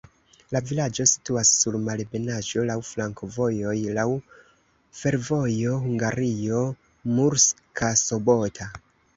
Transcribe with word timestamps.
La 0.53 0.59
vilaĝo 0.67 1.03
situas 1.09 1.49
sur 1.57 1.75
malebenaĵo, 1.89 2.63
laŭ 2.69 2.77
flankovojoj, 2.87 3.75
laŭ 3.99 4.05
fervojo 5.03 5.75
Hungario-Murska 5.85 7.93
Sobota. 8.07 8.69